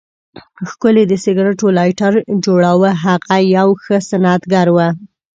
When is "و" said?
4.71-4.77